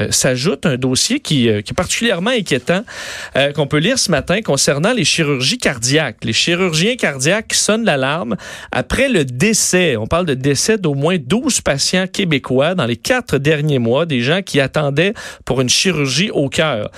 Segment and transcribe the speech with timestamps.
[0.00, 2.82] euh, s'ajoute un dossier qui, euh, qui, est particulièrement inquiétant
[3.36, 6.24] euh, qu'on peut lire ce matin concernant les chirurgies cardiaques.
[6.24, 8.34] Les chirurgiens cardiaques sonnent l'alarme
[8.72, 9.96] après le décès.
[9.96, 14.20] On parle de décès d'au moins 12 patients québécois dans les quatre derniers mois, des
[14.20, 16.90] gens qui attendaient pour une chirurgie au cœur.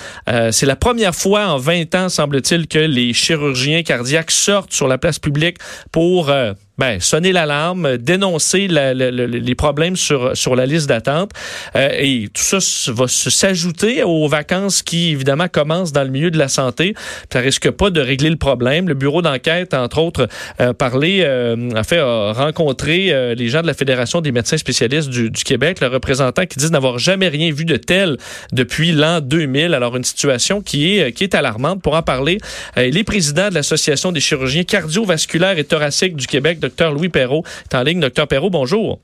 [0.50, 4.96] C'est la première fois en 20 ans, semble-t-il, que les chirurgiens cardiaques sortent sur la
[4.96, 5.58] place publique
[5.92, 6.32] pour
[6.78, 11.30] ben, sonner l'alarme, dénoncer les problèmes sur, sur la liste d'attente.
[11.74, 12.58] Euh, et tout ça
[12.92, 16.94] va s'ajouter aux vacances qui, évidemment, commencent dans le milieu de la santé.
[17.32, 18.88] Ça risque pas de régler le problème.
[18.88, 20.28] Le bureau d'enquête, entre autres,
[20.60, 25.08] euh, parlé, euh, a fait rencontrer euh, les gens de la Fédération des médecins spécialistes
[25.08, 28.16] du, du Québec, le représentant qui disent n'avoir jamais rien vu de tel
[28.52, 29.74] depuis l'an 2000.
[29.74, 31.82] Alors, une situation qui est, qui est alarmante.
[31.82, 32.38] Pour en parler,
[32.76, 37.74] les présidents de l'Association des chirurgiens cardiovasculaires et thoraciques du Québec, docteur Louis Perrault est
[37.74, 38.00] en ligne.
[38.00, 39.00] Docteur Perrault, bonjour.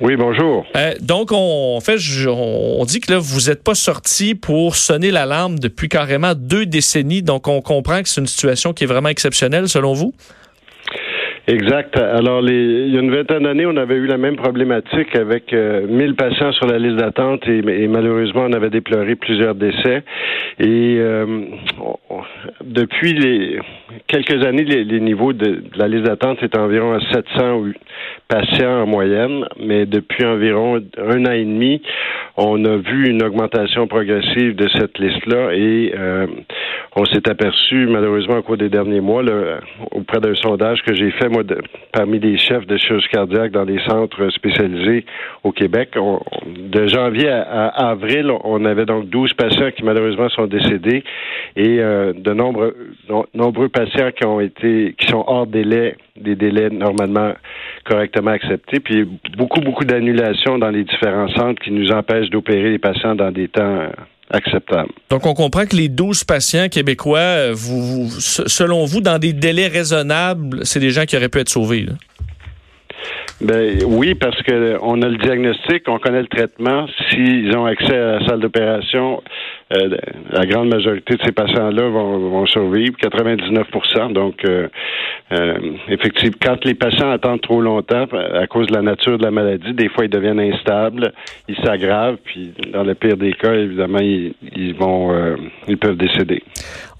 [0.00, 0.64] Oui, bonjour.
[0.76, 5.58] Euh, donc, on, fait, on dit que là, vous n'êtes pas sorti pour sonner l'alarme
[5.58, 7.22] depuis carrément deux décennies.
[7.22, 10.12] Donc, on comprend que c'est une situation qui est vraiment exceptionnelle, selon vous?
[11.48, 11.98] Exact.
[11.98, 15.52] Alors, les, il y a une vingtaine d'années, on avait eu la même problématique avec
[15.52, 20.04] euh, 1000 patients sur la liste d'attente et, malheureusement, on avait déploré plusieurs décès.
[20.60, 21.46] Et euh,
[22.62, 23.58] depuis les
[24.06, 27.64] quelques années, les, niveaux de, la liste d'attente est environ à 700
[28.28, 31.82] patients en moyenne, mais depuis environ un an et demi,
[32.36, 36.26] on a vu une augmentation progressive de cette liste-là et euh,
[36.94, 39.22] on s'est aperçu, malheureusement, au cours des derniers mois,
[39.90, 41.42] auprès d'un sondage que j'ai fait, moi,
[41.92, 45.04] parmi les chefs de chirurgie cardiaque dans les centres spécialisés
[45.42, 45.90] au Québec,
[46.46, 51.02] de janvier à, avril, on avait donc 12 patients qui, malheureusement, sont décédés
[51.56, 52.76] et euh, de nombreux,
[53.34, 57.32] nombreux patients qui ont été, qui sont hors délai, des délais normalement
[57.84, 62.78] correctement acceptés, puis beaucoup, beaucoup d'annulations dans les différents centres qui nous empêchent d'opérer les
[62.78, 63.88] patients dans des temps
[64.32, 64.90] acceptable.
[65.10, 69.68] Donc, on comprend que les 12 patients québécois, euh, vous, selon vous, dans des délais
[69.68, 71.86] raisonnables, c'est des gens qui auraient pu être sauvés.
[73.40, 76.86] Ben oui, parce que on a le diagnostic, on connaît le traitement.
[77.10, 79.22] S'ils ont accès à la salle d'opération,
[79.72, 79.96] euh,
[80.30, 84.68] la grande majorité de ces patients-là vont, vont, survivre, 99% Donc, euh,
[85.32, 85.54] euh,
[85.88, 89.72] effectivement, quand les patients attendent trop longtemps à cause de la nature de la maladie,
[89.72, 91.12] des fois ils deviennent instables,
[91.48, 95.36] ils s'aggravent, puis dans le pire des cas, évidemment, ils, vont, euh,
[95.68, 96.42] ils peuvent décéder.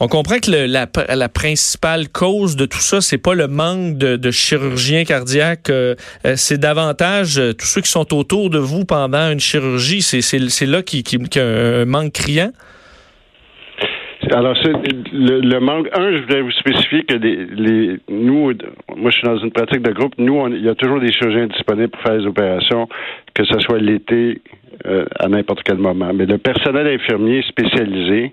[0.00, 3.98] On comprend que le, la, la, principale cause de tout ça, c'est pas le manque
[3.98, 5.70] de, de chirurgiens cardiaques,
[6.34, 10.02] c'est davantage tous ceux qui sont autour de vous pendant une chirurgie.
[10.02, 12.50] C'est là qu'il y a un manque criant.
[14.34, 15.88] Alors, le, le, manque.
[15.92, 18.52] Un, je voudrais vous spécifier que les, les, nous,
[18.96, 20.14] moi, je suis dans une pratique de groupe.
[20.18, 22.88] Nous, il y a toujours des chirurgiens disponibles pour faire les opérations,
[23.34, 24.40] que ce soit l'été,
[24.86, 26.12] euh, à n'importe quel moment.
[26.14, 28.32] Mais le personnel infirmier spécialisé,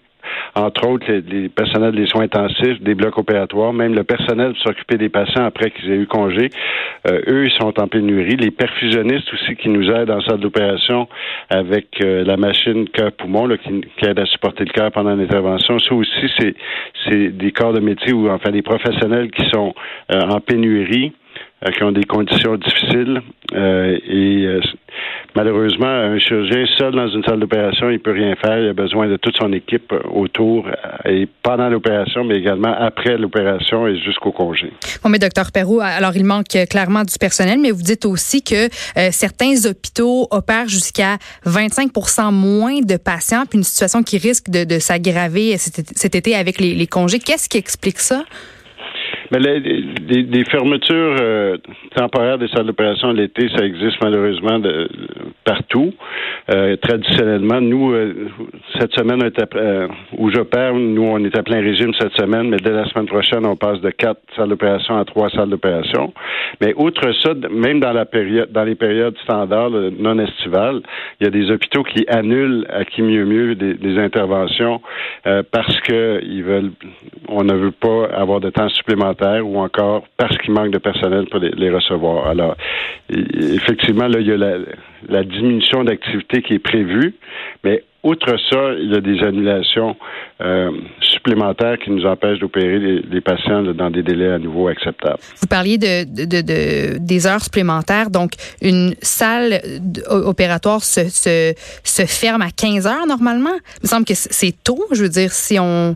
[0.55, 4.97] entre autres les, personnels des soins intensifs, des blocs opératoires, même le personnel pour s'occuper
[4.97, 6.49] des patients après qu'ils aient eu congé,
[7.07, 8.35] euh, eux, ils sont en pénurie.
[8.35, 11.07] Les perfusionnistes aussi qui nous aident en salle d'opération
[11.49, 15.79] avec euh, la machine cœur-poumon qui, qui, aide à supporter le cœur pendant l'intervention.
[15.79, 16.55] Ça aussi, c'est,
[17.05, 19.73] c'est des corps de métier ou enfin des professionnels qui sont
[20.11, 21.13] euh, en pénurie
[21.75, 23.21] qui ont des conditions difficiles
[23.53, 24.59] et
[25.35, 28.57] malheureusement, un chirurgien seul dans une salle d'opération, il peut rien faire.
[28.59, 33.17] Il a besoin de toute son équipe autour euh, et pendant l'opération, mais également après
[33.17, 34.71] l'opération et jusqu'au congé.
[35.03, 38.65] Bon, mais docteur Perrault, alors il manque clairement du personnel, mais vous dites aussi que
[38.65, 44.79] euh, certains hôpitaux opèrent jusqu'à 25% moins de patients, puis une situation qui risque de,
[44.79, 47.19] s'aggraver cet, été avec les congés.
[47.19, 48.23] Qu'est-ce qui explique ça?
[49.31, 51.57] Mais les, des, fermetures euh,
[51.95, 54.89] temporaires des salles d'opération l'été, ça existe malheureusement de,
[55.43, 55.93] partout.
[56.51, 58.29] Euh, traditionnellement, nous, euh,
[58.79, 59.21] cette semaine,
[59.55, 63.05] euh, où j'opère, nous, on est à plein régime cette semaine, mais dès la semaine
[63.05, 66.13] prochaine, on passe de quatre salles d'opération à trois salles d'opération.
[66.61, 70.81] Mais outre ça, même dans la période, dans les périodes standards non estivales,
[71.19, 74.81] il y a des hôpitaux qui annulent à qui mieux mieux des, interventions
[75.51, 76.71] parce que ils veulent,
[77.27, 81.25] on ne veut pas avoir de temps supplémentaire ou encore parce qu'il manque de personnel
[81.29, 82.27] pour les, recevoir.
[82.27, 82.55] Alors,
[83.09, 84.57] effectivement, là, il y a la,
[85.23, 87.15] diminution d'activité qui est prévue,
[87.63, 89.97] mais Outre ça, il y a des annulations
[90.39, 90.71] euh,
[91.01, 95.19] supplémentaires qui nous empêchent d'opérer les, patients dans des délais à nouveau acceptables.
[95.41, 98.09] Vous parliez de, des heures supplémentaires.
[98.09, 99.59] Donc, une salle
[100.07, 101.53] opératoire se, se,
[101.83, 103.57] se ferme à 15 heures normalement?
[103.79, 104.85] Il me semble que c'est tôt.
[104.93, 105.93] Je veux dire, si on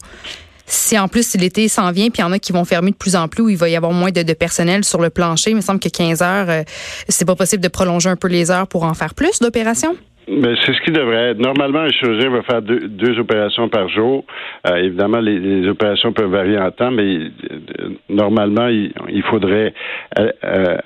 [0.65, 2.95] si en plus l'été s'en vient, puis il y en a qui vont fermer de
[2.95, 5.55] plus en plus, où il va y avoir moins de, personnel sur le plancher, il
[5.55, 6.63] me semble que 15 heures, euh,
[7.07, 9.95] c'est pas possible de prolonger un peu les heures pour en faire plus d'opérations?
[10.25, 11.39] C'est ce qui devrait être.
[11.39, 14.23] Normalement, un chirurgien va faire deux, opérations par jour.
[14.65, 19.73] Euh, évidemment, les, opérations peuvent varier en temps, mais euh, normalement, il, faudrait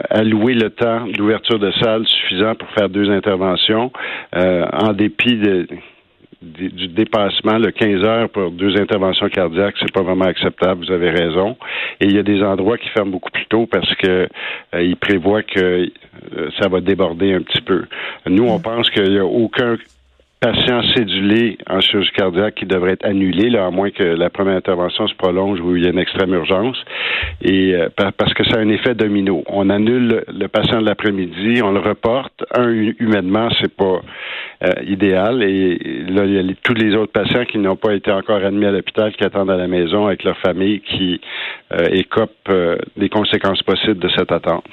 [0.09, 3.91] allouer le temps d'ouverture de salle suffisant pour faire deux interventions,
[4.33, 5.67] en dépit de
[6.41, 11.09] du dépassement, le 15 heures pour deux interventions cardiaques, c'est pas vraiment acceptable, vous avez
[11.09, 11.57] raison.
[11.99, 14.27] Et il y a des endroits qui ferment beaucoup plus tôt parce que
[14.75, 15.59] euh, ils prévoient que
[16.35, 17.85] euh, ça va déborder un petit peu.
[18.27, 19.77] Nous, on pense qu'il n'y a aucun
[20.39, 25.07] patient cédulé en chirurgie cardiaque qui devrait être annulé, à moins que la première intervention
[25.07, 26.77] se prolonge ou il y ait une extrême urgence.
[27.41, 29.43] Et euh, parce que ça a un effet domino.
[29.47, 32.43] On annule le, patient de l'après-midi, on le reporte.
[32.55, 32.69] Un,
[32.99, 34.01] humainement, c'est pas
[34.63, 35.41] euh, idéal.
[35.41, 38.65] Et là, il y a tous les autres patients qui n'ont pas été encore admis
[38.65, 41.19] à l'hôpital, qui attendent à la maison avec leur famille, qui
[41.73, 42.51] euh, écopent
[42.95, 44.65] des conséquences possibles de cette attente.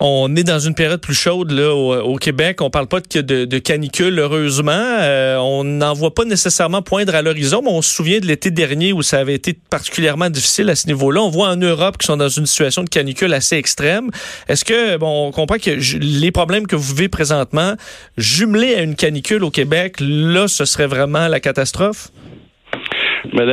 [0.00, 2.62] On est dans une période plus chaude là au, Québec.
[2.62, 4.70] On parle pas de, canicule, heureusement.
[4.72, 8.52] Euh, on n'en voit pas nécessairement poindre à l'horizon, mais on se souvient de l'été
[8.52, 11.20] dernier où ça avait été particulièrement difficile à ce niveau-là.
[11.20, 14.10] On voit en Europe qui sont dans une situation de canicule assez extrême.
[14.48, 15.70] Est-ce que, bon, on comprend que
[16.00, 17.74] les problèmes que vous vivez présentement,
[18.16, 22.08] jumelés à une canicule au Québec, là, ce serait vraiment la catastrophe?
[23.32, 23.44] Mais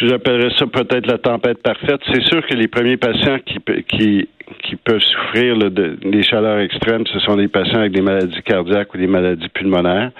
[0.00, 2.00] j'appellerais ça peut-être la tempête parfaite.
[2.12, 3.58] C'est sûr que les premiers patients qui,
[3.88, 4.28] qui
[4.62, 8.94] qui peuvent souffrir de, des chaleurs extrêmes, ce sont des patients avec des maladies cardiaques
[8.94, 10.10] ou des maladies pulmonaires.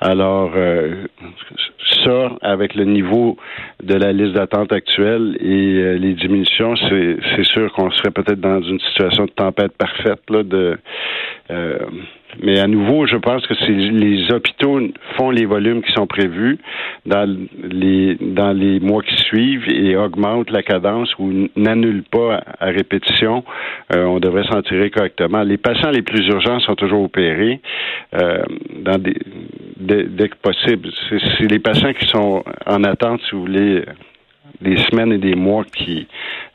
[0.00, 1.06] Alors, euh,
[2.04, 3.36] ça, avec le niveau
[3.82, 8.62] de la liste d'attente actuelle et euh, les diminutions, c'est sûr qu'on serait peut-être dans
[8.62, 10.20] une situation de tempête parfaite
[11.50, 11.78] euh,
[12.42, 14.80] mais à nouveau, je pense que les hôpitaux
[15.16, 16.58] font les volumes qui sont prévus
[17.06, 17.28] dans
[17.62, 23.44] les dans les mois qui suivent et augmentent la cadence ou n'annulent pas à répétition.
[23.94, 25.42] Euh, on devrait s'en tirer correctement.
[25.42, 27.60] Les patients les plus urgents sont toujours opérés
[28.14, 28.42] euh,
[29.76, 30.88] dès, que possible.
[31.10, 33.84] C'est les patients qui sont en attente, si vous voulez,
[34.60, 36.06] des semaines et des mois qui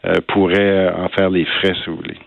[0.05, 2.17] euh, pourraient en faire les frais, si vous voulez.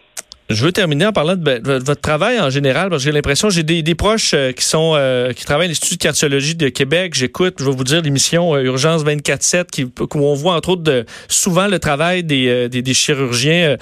[0.53, 3.49] Je veux terminer en parlant ben, de, votre travail en général, parce que j'ai l'impression,
[3.49, 6.69] j'ai des, des, proches euh, qui sont euh, qui travaillent à l'Institut de cardiologie de
[6.69, 7.15] Québec.
[7.15, 11.07] J'écoute, je vais vous dire, l'émission euh, Urgence 24-7, où on voit entre autres de,
[11.29, 13.77] souvent le travail des, des, des chirurgiens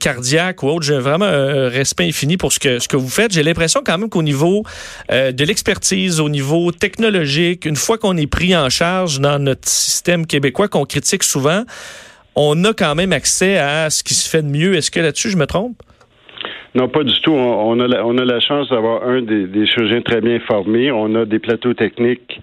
[0.00, 0.84] cardiaques ou autres.
[0.84, 3.32] J'ai vraiment un respect infini pour ce que, ce que vous faites.
[3.32, 4.64] J'ai l'impression quand même qu'au niveau
[5.10, 10.26] de l'expertise, au niveau technologique, une fois qu'on est pris en charge dans notre système
[10.26, 11.64] québécois qu'on critique souvent,
[12.34, 14.74] on a quand même accès à ce qui se fait de mieux.
[14.74, 15.80] Est-ce que là-dessus, je me trompe?
[16.74, 17.32] Non, pas du tout.
[17.32, 20.92] On, a, la, on a la chance d'avoir un des, chirurgiens très bien formés.
[20.92, 22.40] On a des plateaux techniques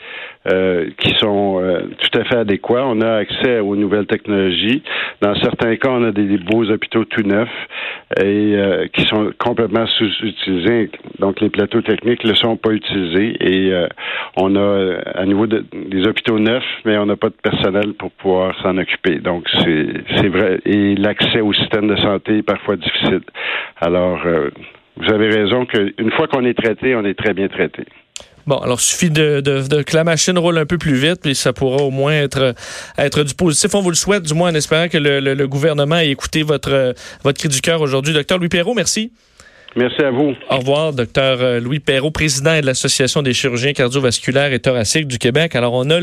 [0.52, 2.86] euh, qui sont euh, tout à fait adéquats.
[2.86, 4.84] On a accès aux nouvelles technologies.
[5.22, 7.48] Dans certains cas, on a des, beaux hôpitaux tout neufs
[8.22, 10.92] et euh, qui sont complètement sous-utilisés.
[11.20, 13.74] Donc, les plateaux techniques ne sont pas utilisés et
[14.36, 18.56] on a à nouveau des hôpitaux neufs, mais on n'a pas de personnel pour pouvoir
[18.62, 19.20] s'en occuper.
[19.20, 20.60] Donc, c'est vrai.
[20.66, 23.22] Et l'accès au système de santé est parfois difficile.
[23.80, 24.17] Alors,
[24.98, 27.84] vous avez raison qu'une fois qu'on est traité, on est très bien traité.
[28.48, 31.52] Bon, alors suffit de, de, que la machine roule un peu plus vite, puis ça
[31.52, 32.56] pourra au moins être,
[32.98, 33.76] être du positif.
[33.76, 36.96] On vous le souhaite, du moins en espérant que le, le, gouvernement ait écouté votre,
[37.24, 38.14] votre cri du cœur aujourd'hui.
[38.14, 39.12] Docteur Louis Perrault, merci.
[39.76, 40.34] Merci à vous.
[40.50, 45.20] Au revoir, docteur euh, Louis Perrault, président de l'Association des chirurgiens cardiovasculaires et thoraciques du
[45.20, 45.56] Québec.
[45.56, 46.00] Alors, on a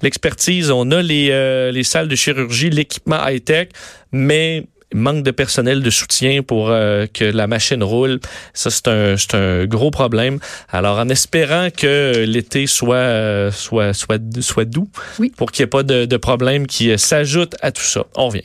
[0.00, 3.68] l'expertise, on a les, euh, les salles de chirurgie, l'équipement high-tech,
[4.12, 8.20] mais manque de personnel de soutien pour euh, que la machine roule.
[8.54, 10.38] Ça, c'est un, un gros problème.
[10.70, 15.32] Alors, en espérant que l'été soit, euh, soit, soit, soit doux, oui.
[15.36, 18.04] pour qu'il n'y ait pas de, de problème qui s'ajoute à tout ça.
[18.16, 18.44] On revient.